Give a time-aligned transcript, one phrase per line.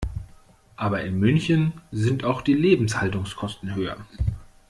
[0.77, 3.97] Aber in München sind auch die Lebenshaltungskosten höher.